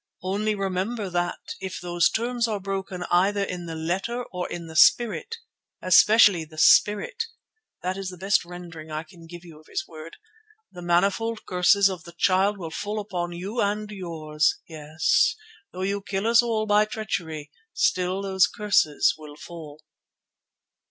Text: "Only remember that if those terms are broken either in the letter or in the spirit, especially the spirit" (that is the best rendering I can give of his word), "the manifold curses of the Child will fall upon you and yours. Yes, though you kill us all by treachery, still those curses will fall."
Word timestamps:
"Only 0.23 0.55
remember 0.55 1.11
that 1.11 1.37
if 1.59 1.79
those 1.79 2.09
terms 2.09 2.47
are 2.47 2.59
broken 2.59 3.03
either 3.11 3.43
in 3.43 3.67
the 3.67 3.75
letter 3.75 4.23
or 4.31 4.49
in 4.49 4.65
the 4.65 4.75
spirit, 4.75 5.35
especially 5.79 6.43
the 6.43 6.57
spirit" 6.57 7.25
(that 7.83 7.97
is 7.97 8.09
the 8.09 8.17
best 8.17 8.43
rendering 8.43 8.89
I 8.89 9.03
can 9.03 9.27
give 9.27 9.43
of 9.53 9.67
his 9.69 9.85
word), 9.87 10.17
"the 10.71 10.81
manifold 10.81 11.45
curses 11.45 11.87
of 11.87 12.03
the 12.03 12.15
Child 12.17 12.57
will 12.57 12.71
fall 12.71 12.99
upon 12.99 13.33
you 13.33 13.61
and 13.61 13.91
yours. 13.91 14.57
Yes, 14.67 15.35
though 15.71 15.83
you 15.83 16.01
kill 16.01 16.25
us 16.25 16.41
all 16.41 16.65
by 16.65 16.85
treachery, 16.85 17.51
still 17.71 18.23
those 18.23 18.47
curses 18.47 19.13
will 19.19 19.35
fall." 19.35 19.81